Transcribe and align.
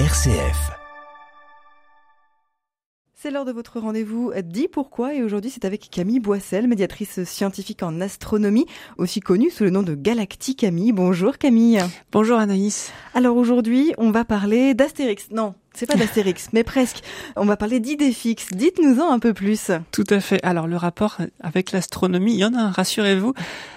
RCF. 0.00 0.72
C'est 3.14 3.30
l'heure 3.30 3.44
de 3.44 3.52
votre 3.52 3.78
rendez-vous 3.78 4.32
Dis 4.42 4.66
pourquoi 4.66 5.14
et 5.14 5.22
aujourd'hui 5.22 5.52
c'est 5.52 5.64
avec 5.64 5.88
Camille 5.88 6.18
Boissel, 6.18 6.66
médiatrice 6.66 7.22
scientifique 7.22 7.84
en 7.84 8.00
astronomie, 8.00 8.66
aussi 8.98 9.20
connue 9.20 9.50
sous 9.50 9.62
le 9.62 9.70
nom 9.70 9.84
de 9.84 9.94
Galactique 9.94 10.58
Camille. 10.58 10.90
Bonjour 10.90 11.38
Camille. 11.38 11.78
Bonjour 12.10 12.40
Anaïs. 12.40 12.90
Alors 13.14 13.36
aujourd'hui 13.36 13.94
on 13.96 14.10
va 14.10 14.24
parler 14.24 14.74
d'Astérix. 14.74 15.28
Non, 15.30 15.54
c'est 15.74 15.86
pas 15.86 15.94
d'Astérix, 15.94 16.48
mais 16.52 16.64
presque. 16.64 17.04
On 17.36 17.44
va 17.44 17.56
parler 17.56 17.78
d'Idéfix. 17.78 18.48
Dites-nous-en 18.52 19.12
un 19.12 19.20
peu 19.20 19.32
plus. 19.32 19.70
Tout 19.92 20.06
à 20.10 20.18
fait. 20.18 20.44
Alors 20.44 20.66
le 20.66 20.76
rapport 20.76 21.18
avec 21.38 21.70
l'astronomie, 21.70 22.34
il 22.34 22.40
y 22.40 22.44
en 22.44 22.54
a 22.54 22.58
un, 22.58 22.70
rassurez-vous. 22.72 23.32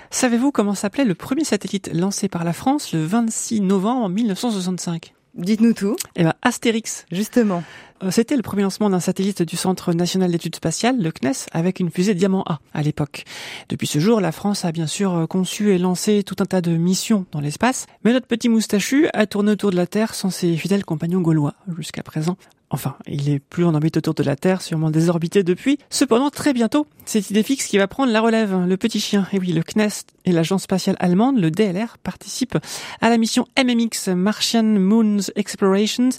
Savez-vous 0.10 0.52
comment 0.52 0.74
s'appelait 0.74 1.06
le 1.06 1.14
premier 1.14 1.44
satellite 1.44 1.92
lancé 1.94 2.28
par 2.28 2.44
la 2.44 2.54
France 2.54 2.92
le 2.92 3.06
26 3.06 3.62
novembre 3.62 4.10
1965 4.10 5.14
Dites-nous 5.38 5.74
tout. 5.74 5.96
Eh 6.16 6.24
ben, 6.24 6.34
Astérix. 6.42 7.06
Justement. 7.12 7.64
Euh, 8.04 8.12
c'était 8.12 8.36
le 8.36 8.42
premier 8.42 8.64
lancement 8.64 8.90
d'un 8.90 9.00
satellite 9.00 9.44
du 9.44 9.56
Centre 9.56 9.94
national 9.94 10.32
d'études 10.32 10.56
spatiales, 10.56 11.00
le 11.00 11.12
CNES, 11.12 11.46
avec 11.52 11.80
une 11.80 11.92
fusée 11.92 12.16
Diamant 12.16 12.44
A 12.48 12.60
à 12.74 12.82
l'époque. 12.82 13.24
Depuis 13.70 13.88
ce 13.88 14.00
jour, 14.00 14.20
la 14.20 14.32
France 14.32 14.66
a 14.66 14.72
bien 14.72 14.88
sûr 14.88 15.14
euh, 15.14 15.26
conçu 15.28 15.74
et 15.74 15.78
lancé 15.78 16.24
tout 16.24 16.36
un 16.40 16.46
tas 16.46 16.62
de 16.62 16.72
missions 16.72 17.26
dans 17.32 17.40
l'espace, 17.40 17.86
mais 18.04 18.14
notre 18.14 18.28
petit 18.28 18.50
moustachu 18.50 19.10
a 19.14 19.28
tourné 19.28 19.52
autour 19.52 19.72
de 19.72 19.76
la 19.76 19.88
Terre 19.88 20.16
sans 20.16 20.32
ses 20.32 20.56
fidèles 20.58 20.86
compagnons 20.86 21.22
gaulois 21.22 21.54
jusqu'à 21.78 22.04
présent. 22.04 22.38
Enfin, 22.70 22.98
il 23.08 23.30
est 23.30 23.40
plus 23.40 23.64
en 23.64 23.74
orbite 23.74 23.96
autour 23.96 24.14
de 24.14 24.24
la 24.24 24.36
Terre, 24.36 24.62
sûrement 24.62 24.92
désorbité 24.92 25.42
depuis. 25.42 25.78
Cependant, 25.90 26.30
très 26.30 26.52
bientôt, 26.52 26.86
c'est 27.06 27.30
Idéfix 27.30 27.66
qui 27.66 27.78
va 27.78 27.88
prendre 27.88 28.12
la 28.12 28.20
relève, 28.20 28.66
le 28.66 28.78
petit 28.78 29.00
chien. 29.00 29.26
Et 29.32 29.40
oui, 29.40 29.54
le 29.54 29.64
CNES 29.64 30.04
et 30.26 30.34
l'agence 30.34 30.64
spatiale 30.64 30.98
allemande, 31.00 31.40
le 31.40 31.50
DLR, 31.50 31.98
participent 31.98 32.58
à 33.00 33.10
la 33.10 33.18
mission 33.18 33.48
MMX, 33.58 34.10
Martian 34.10 34.64
Moons 34.64 35.32
Explorations, 35.38 36.10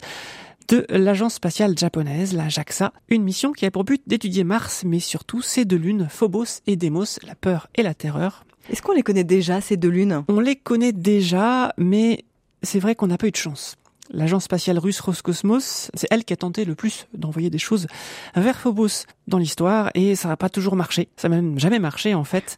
de 0.68 0.86
l'agence 0.90 1.34
spatiale 1.34 1.76
japonaise, 1.76 2.34
la 2.34 2.48
JAXA, 2.48 2.92
une 3.08 3.24
mission 3.24 3.52
qui 3.52 3.66
a 3.66 3.70
pour 3.70 3.84
but 3.84 4.02
d'étudier 4.06 4.44
Mars, 4.44 4.84
mais 4.86 5.00
surtout 5.00 5.42
ses 5.42 5.64
deux 5.64 5.76
lunes, 5.76 6.08
Phobos 6.10 6.60
et 6.66 6.76
Deimos, 6.76 7.18
la 7.26 7.34
peur 7.34 7.68
et 7.74 7.82
la 7.82 7.94
terreur. 7.94 8.44
Est-ce 8.70 8.82
qu'on 8.82 8.92
les 8.92 9.02
connaît 9.02 9.24
déjà, 9.24 9.60
ces 9.60 9.76
deux 9.76 9.88
lunes? 9.88 10.24
On 10.28 10.40
les 10.40 10.56
connaît 10.56 10.92
déjà, 10.92 11.72
mais 11.78 12.24
c'est 12.62 12.80
vrai 12.80 12.94
qu'on 12.94 13.06
n'a 13.06 13.16
pas 13.16 13.26
eu 13.28 13.30
de 13.30 13.36
chance. 13.36 13.76
L'agence 14.10 14.44
spatiale 14.44 14.78
russe 14.78 15.00
Roscosmos, 15.00 15.90
c'est 15.94 16.08
elle 16.10 16.24
qui 16.24 16.32
a 16.32 16.36
tenté 16.36 16.64
le 16.64 16.74
plus 16.74 17.06
d'envoyer 17.14 17.50
des 17.50 17.58
choses 17.58 17.86
vers 18.34 18.58
Phobos 18.58 19.04
dans 19.26 19.38
l'histoire 19.38 19.90
et 19.94 20.14
ça 20.14 20.28
n'a 20.28 20.36
pas 20.36 20.48
toujours 20.48 20.76
marché. 20.76 21.08
Ça 21.16 21.28
n'a 21.28 21.36
même 21.36 21.58
jamais 21.58 21.78
marché 21.78 22.14
en 22.14 22.24
fait. 22.24 22.56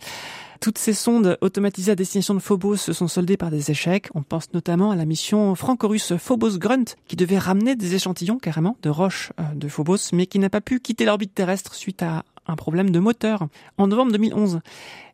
Toutes 0.60 0.76
ces 0.76 0.92
sondes 0.92 1.38
automatisées 1.40 1.92
à 1.92 1.94
destination 1.94 2.34
de 2.34 2.38
Phobos 2.38 2.76
se 2.76 2.92
sont 2.92 3.08
soldées 3.08 3.38
par 3.38 3.50
des 3.50 3.70
échecs. 3.70 4.10
On 4.14 4.22
pense 4.22 4.52
notamment 4.52 4.90
à 4.90 4.96
la 4.96 5.06
mission 5.06 5.54
franco-russe 5.54 6.12
Phobos 6.18 6.58
Grunt, 6.58 6.84
qui 7.08 7.16
devait 7.16 7.38
ramener 7.38 7.76
des 7.76 7.94
échantillons 7.94 8.38
carrément 8.38 8.76
de 8.82 8.90
roches 8.90 9.32
euh, 9.40 9.42
de 9.54 9.68
Phobos, 9.68 10.12
mais 10.12 10.26
qui 10.26 10.38
n'a 10.38 10.50
pas 10.50 10.60
pu 10.60 10.78
quitter 10.78 11.06
l'orbite 11.06 11.34
terrestre 11.34 11.74
suite 11.74 12.02
à 12.02 12.24
un 12.50 12.56
problème 12.56 12.90
de 12.90 12.98
moteur 12.98 13.46
en 13.78 13.86
novembre 13.86 14.12
2011. 14.12 14.60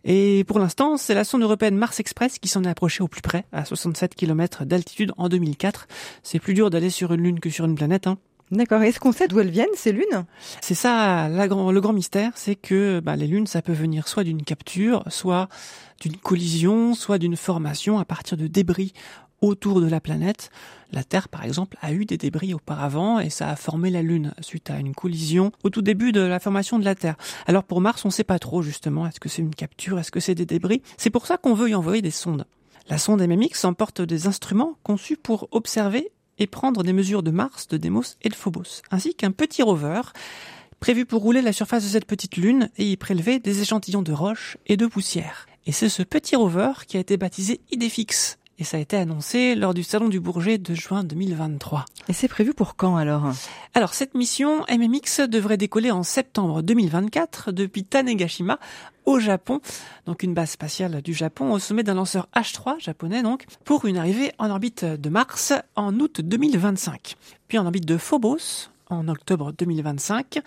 Et 0.05 0.45
pour 0.45 0.59
l'instant, 0.59 0.97
c'est 0.97 1.15
la 1.15 1.25
sonde 1.25 1.43
européenne 1.43 1.77
Mars 1.77 2.01
Express 2.01 2.39
qui 2.39 2.49
s'en 2.49 2.65
est 2.65 2.69
approchée 2.69 3.03
au 3.03 3.09
plus 3.09 3.23
près, 3.23 3.45
à 3.53 3.65
67 3.65 4.15
km 4.15 4.65
d'altitude 4.65 5.13
en 5.17 5.29
2004. 5.29 5.89
C'est 6.23 6.39
plus 6.39 6.55
dur 6.55 6.71
d'aller 6.71 6.91
sur 6.91 7.13
une 7.13 7.23
lune 7.23 7.41
que 7.41 7.51
sur 7.51 7.65
une 7.65 7.75
planète. 7.75 8.07
Hein. 8.07 8.19
D'accord. 8.53 8.83
Est-ce 8.83 9.01
qu'on 9.01 9.11
sait 9.11 9.27
d'où 9.27 9.41
elles 9.41 9.51
viennent, 9.51 9.67
ces 9.75 9.91
lunes? 9.91 10.25
C'est 10.61 10.75
ça, 10.75 11.29
la 11.29 11.49
grand, 11.49 11.73
le 11.73 11.81
grand 11.81 11.93
mystère, 11.93 12.31
c'est 12.37 12.55
que 12.55 13.01
bah, 13.01 13.17
les 13.17 13.27
lunes, 13.27 13.49
ça 13.49 13.61
peut 13.61 13.73
venir 13.73 14.07
soit 14.07 14.23
d'une 14.23 14.45
capture, 14.45 15.03
soit 15.09 15.49
d'une 16.01 16.17
collision, 16.17 16.95
soit 16.95 17.19
d'une 17.19 17.37
formation 17.37 17.99
à 17.99 18.05
partir 18.05 18.37
de 18.37 18.47
débris 18.47 18.93
autour 19.41 19.81
de 19.81 19.89
la 19.89 20.01
planète. 20.01 20.51
La 20.93 21.05
Terre, 21.05 21.29
par 21.29 21.45
exemple, 21.45 21.77
a 21.81 21.93
eu 21.93 22.05
des 22.05 22.17
débris 22.17 22.55
auparavant 22.55 23.19
et 23.19 23.31
ça 23.31 23.51
a 23.51 23.57
formé 23.57 23.91
la 23.91 24.03
Lune 24.03 24.33
suite 24.41 24.71
à 24.71 24.79
une 24.79 24.95
collision 24.95 25.53
au 25.65 25.71
tout 25.71 25.83
début 25.83 26.13
de 26.13 26.21
la 26.21 26.39
formation 26.39 26.79
de 26.79 26.85
la 26.85 26.95
Terre. 26.95 27.17
Alors 27.47 27.65
pour 27.65 27.81
Mars, 27.81 28.05
on 28.05 28.09
ne 28.09 28.13
sait 28.13 28.25
pas 28.25 28.39
trop 28.39 28.63
justement, 28.63 29.07
est-ce 29.07 29.21
que 29.21 29.29
c'est 29.29 29.43
une 29.43 29.55
capture, 29.55 29.99
est-ce 29.99 30.11
que 30.11 30.21
c'est 30.21 30.35
des 30.35 30.47
débris? 30.47 30.83
C'est 30.97 31.11
pour 31.11 31.27
ça 31.27 31.37
qu'on 31.37 31.55
veut 31.55 31.71
y 31.71 31.75
envoyer 31.75 32.03
des 32.03 32.11
sondes. 32.11 32.47
La 32.89 32.99
sonde 32.99 33.21
MMX 33.21 33.65
emporte 33.65 34.01
des 34.01 34.29
instruments 34.29 34.77
conçus 34.85 35.17
pour 35.17 35.49
observer 35.51 36.13
et 36.39 36.47
prendre 36.47 36.83
des 36.83 36.93
mesures 36.93 37.23
de 37.23 37.31
Mars, 37.31 37.67
de 37.67 37.77
Deimos 37.77 38.17
et 38.23 38.29
de 38.29 38.35
Phobos, 38.35 38.83
ainsi 38.91 39.15
qu'un 39.15 39.33
petit 39.33 39.63
rover 39.63 40.03
prévu 40.79 41.07
pour 41.07 41.23
rouler 41.23 41.43
la 41.43 41.53
surface 41.53 41.85
de 41.85 41.89
cette 41.89 42.05
petite 42.05 42.37
lune 42.37 42.71
et 42.77 42.91
y 42.91 42.97
prélever 42.97 43.39
des 43.39 43.63
échantillons 43.63 44.03
de 44.03 44.13
roches 44.13 44.59
et 44.67 44.77
de 44.77 44.87
poussière. 44.87 45.47
Et 45.67 45.73
c'est 45.73 45.89
ce 45.89 46.03
petit 46.03 46.37
rover 46.37 46.73
qui 46.87 46.97
a 46.97 47.01
été 47.01 47.17
baptisé 47.17 47.61
Idéfix, 47.71 48.39
et 48.59 48.65
ça 48.65 48.77
a 48.77 48.81
été 48.81 48.97
annoncé 48.97 49.55
lors 49.55 49.75
du 49.75 49.83
Salon 49.83 50.09
du 50.09 50.21
Bourget 50.21 50.59
de 50.59 50.75
juin 50.75 51.05
2023. 51.05 51.85
Et 52.09 52.13
c'est 52.13 52.29
prévu 52.29 52.55
pour 52.55 52.77
quand 52.77 52.97
alors? 52.97 53.33
Alors 53.75 53.95
cette 53.95 54.15
mission 54.15 54.65
MMX 54.71 55.29
devrait 55.29 55.57
décoller 55.57 55.91
en 55.91 56.03
septembre 56.03 56.63
2024 56.63 57.53
depuis 57.53 57.85
Tanegashima 57.85 58.59
au 59.05 59.19
Japon, 59.19 59.61
donc 60.07 60.23
une 60.23 60.35
base 60.35 60.51
spatiale 60.51 61.01
du 61.03 61.15
Japon 61.15 61.53
au 61.53 61.59
sommet 61.59 61.83
d'un 61.83 61.95
lanceur 61.95 62.29
H3 62.35 62.81
japonais 62.81 63.23
donc, 63.23 63.45
pour 63.65 63.85
une 63.87 63.99
arrivée 63.99 64.33
en 64.39 64.51
orbite 64.51 64.85
de 64.85 65.09
Mars 65.09 65.53
en 65.77 65.99
août 66.01 66.21
2025. 66.21 67.17
Puis 67.49 67.59
en 67.59 67.67
orbite 67.67 67.87
de 67.87 67.97
Phobos 67.97 68.71
en 68.89 69.09
octobre 69.09 69.53
2025 69.53 70.41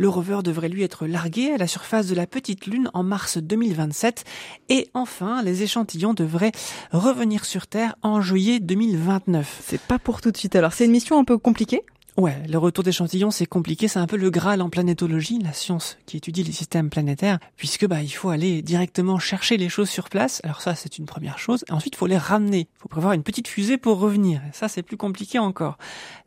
le 0.00 0.08
rover 0.08 0.38
devrait 0.42 0.70
lui 0.70 0.82
être 0.82 1.06
largué 1.06 1.52
à 1.52 1.58
la 1.58 1.66
surface 1.66 2.06
de 2.06 2.14
la 2.14 2.26
petite 2.26 2.64
Lune 2.66 2.90
en 2.94 3.02
mars 3.02 3.36
2027. 3.36 4.24
Et 4.70 4.88
enfin, 4.94 5.42
les 5.42 5.62
échantillons 5.62 6.14
devraient 6.14 6.52
revenir 6.90 7.44
sur 7.44 7.66
Terre 7.66 7.96
en 8.00 8.22
juillet 8.22 8.60
2029. 8.60 9.60
C'est 9.62 9.78
pas 9.78 9.98
pour 9.98 10.22
tout 10.22 10.30
de 10.30 10.38
suite. 10.38 10.56
Alors, 10.56 10.72
c'est 10.72 10.86
une 10.86 10.92
mission 10.92 11.18
un 11.18 11.24
peu 11.24 11.36
compliquée 11.36 11.82
Ouais, 12.16 12.36
le 12.48 12.58
retour 12.58 12.82
d'échantillons, 12.82 13.30
c'est 13.30 13.46
compliqué, 13.46 13.88
c'est 13.88 13.98
un 13.98 14.06
peu 14.06 14.16
le 14.16 14.30
Graal 14.30 14.60
en 14.62 14.68
planétologie, 14.68 15.38
la 15.38 15.52
science 15.52 15.96
qui 16.06 16.16
étudie 16.16 16.42
les 16.42 16.52
systèmes 16.52 16.90
planétaires, 16.90 17.38
puisque 17.56 17.86
bah 17.86 18.02
il 18.02 18.10
faut 18.10 18.30
aller 18.30 18.62
directement 18.62 19.18
chercher 19.18 19.56
les 19.56 19.68
choses 19.68 19.88
sur 19.88 20.08
place. 20.10 20.40
Alors 20.44 20.60
ça, 20.60 20.74
c'est 20.74 20.98
une 20.98 21.06
première 21.06 21.38
chose. 21.38 21.64
ensuite, 21.70 21.94
il 21.94 21.98
faut 21.98 22.06
les 22.06 22.18
ramener. 22.18 22.68
Il 22.76 22.80
faut 22.80 22.88
prévoir 22.88 23.12
une 23.12 23.22
petite 23.22 23.48
fusée 23.48 23.78
pour 23.78 24.00
revenir. 24.00 24.42
Et 24.48 24.52
ça, 24.52 24.68
c'est 24.68 24.82
plus 24.82 24.96
compliqué 24.96 25.38
encore. 25.38 25.78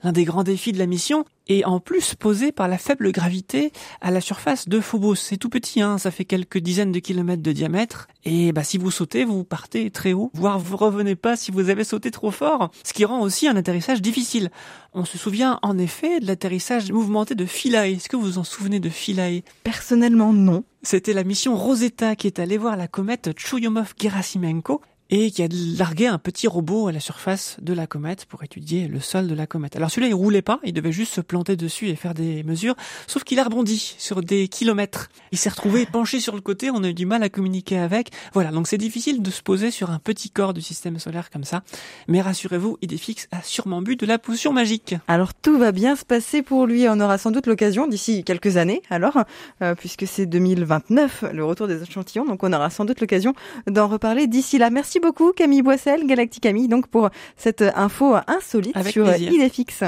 L'un 0.03 0.13
des 0.13 0.23
grands 0.23 0.43
défis 0.43 0.71
de 0.71 0.79
la 0.79 0.87
mission, 0.87 1.25
et 1.47 1.65
en 1.65 1.79
plus 1.79 2.15
posé 2.15 2.51
par 2.51 2.67
la 2.67 2.77
faible 2.77 3.11
gravité 3.11 3.71
à 4.01 4.11
la 4.11 4.21
surface 4.21 4.67
de 4.67 4.79
Phobos. 4.79 5.15
C'est 5.15 5.37
tout 5.37 5.49
petit, 5.49 5.81
hein, 5.81 5.97
ça 5.97 6.11
fait 6.11 6.25
quelques 6.25 6.59
dizaines 6.59 6.91
de 6.91 6.99
kilomètres 6.99 7.43
de 7.43 7.51
diamètre, 7.51 8.07
et 8.25 8.51
bah 8.51 8.63
si 8.63 8.77
vous 8.77 8.91
sautez, 8.91 9.25
vous 9.25 9.43
partez 9.43 9.91
très 9.91 10.13
haut, 10.13 10.31
voire 10.33 10.59
vous 10.59 10.77
revenez 10.77 11.15
pas 11.15 11.35
si 11.35 11.51
vous 11.51 11.69
avez 11.69 11.83
sauté 11.83 12.11
trop 12.11 12.31
fort, 12.31 12.71
ce 12.83 12.93
qui 12.93 13.05
rend 13.05 13.21
aussi 13.21 13.47
un 13.47 13.55
atterrissage 13.55 14.01
difficile. 14.01 14.49
On 14.93 15.05
se 15.05 15.17
souvient 15.17 15.59
en 15.63 15.77
effet 15.77 16.19
de 16.19 16.27
l'atterrissage 16.27 16.91
mouvementé 16.91 17.33
de 17.35 17.45
Philae. 17.45 17.91
Est-ce 17.93 18.09
que 18.09 18.15
vous 18.15 18.23
vous 18.23 18.37
en 18.37 18.43
souvenez 18.43 18.79
de 18.79 18.89
Philae? 18.89 19.41
Personnellement, 19.63 20.33
non. 20.33 20.63
C'était 20.83 21.13
la 21.13 21.23
mission 21.23 21.55
Rosetta 21.55 22.15
qui 22.15 22.27
est 22.27 22.39
allée 22.39 22.57
voir 22.57 22.77
la 22.77 22.87
comète 22.87 23.29
Churyumov-Gerasimenko 23.37 24.81
et 25.15 25.29
qui 25.29 25.43
a 25.43 25.47
largué 25.77 26.07
un 26.07 26.17
petit 26.17 26.47
robot 26.47 26.87
à 26.87 26.91
la 26.91 26.99
surface 26.99 27.57
de 27.61 27.71
la 27.71 27.85
comète 27.85 28.25
pour 28.25 28.43
étudier 28.43 28.87
le 28.87 28.99
sol 28.99 29.27
de 29.27 29.35
la 29.35 29.45
comète. 29.45 29.75
Alors 29.75 29.91
celui-là, 29.91 30.07
il 30.07 30.15
roulait 30.15 30.41
pas, 30.41 30.59
il 30.63 30.73
devait 30.73 30.91
juste 30.91 31.13
se 31.13 31.21
planter 31.21 31.55
dessus 31.55 31.87
et 31.89 31.95
faire 31.95 32.15
des 32.15 32.41
mesures, 32.41 32.73
sauf 33.05 33.23
qu'il 33.23 33.37
a 33.37 33.43
rebondi 33.43 33.93
sur 33.99 34.23
des 34.23 34.47
kilomètres. 34.47 35.09
Il 35.31 35.37
s'est 35.37 35.51
retrouvé 35.51 35.85
penché 35.85 36.19
sur 36.19 36.33
le 36.33 36.41
côté, 36.41 36.71
on 36.71 36.83
a 36.83 36.89
eu 36.89 36.95
du 36.95 37.05
mal 37.05 37.21
à 37.21 37.29
communiquer 37.29 37.77
avec. 37.77 38.09
Voilà, 38.33 38.49
donc 38.49 38.67
c'est 38.67 38.79
difficile 38.79 39.21
de 39.21 39.29
se 39.29 39.43
poser 39.43 39.69
sur 39.69 39.91
un 39.91 39.99
petit 39.99 40.31
corps 40.31 40.51
du 40.51 40.61
système 40.61 40.97
solaire 40.97 41.29
comme 41.29 41.43
ça. 41.43 41.61
Mais 42.07 42.19
rassurez-vous, 42.19 42.79
Idéfix 42.81 43.27
a 43.31 43.43
sûrement 43.43 43.83
bu 43.83 43.95
de 43.95 44.07
la 44.07 44.17
potion 44.17 44.51
magique. 44.51 44.95
Alors 45.07 45.35
tout 45.35 45.59
va 45.59 45.71
bien 45.71 45.95
se 45.95 46.05
passer 46.05 46.41
pour 46.41 46.65
lui, 46.65 46.89
on 46.89 46.99
aura 46.99 47.19
sans 47.19 47.29
doute 47.29 47.45
l'occasion 47.45 47.85
d'ici 47.85 48.23
quelques 48.23 48.57
années, 48.57 48.81
alors, 48.89 49.19
euh, 49.61 49.75
puisque 49.75 50.07
c'est 50.07 50.25
2029, 50.25 51.25
le 51.33 51.45
retour 51.45 51.67
des 51.67 51.83
échantillons, 51.83 52.25
donc 52.25 52.41
on 52.41 52.51
aura 52.51 52.71
sans 52.71 52.83
doute 52.83 52.99
l'occasion 52.99 53.35
d'en 53.67 53.87
reparler 53.87 54.25
d'ici 54.25 54.57
là. 54.57 54.71
Merci 54.71 55.02
beaucoup 55.03 55.33
Camille 55.33 55.61
Boissel, 55.61 56.07
Galactic 56.07 56.41
Camille, 56.41 56.69
donc 56.69 56.87
pour 56.87 57.09
cette 57.35 57.61
info 57.61 58.15
insolite 58.25 58.81
sur 58.87 59.13
Idéfix. 59.13 59.83